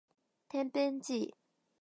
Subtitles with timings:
[0.49, 1.33] てんぺんちい